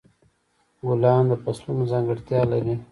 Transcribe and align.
ګلان 0.87 1.23
د 1.29 1.31
فصلونو 1.43 1.83
ځانګړتیا 1.91 2.41
لري. 2.51 2.73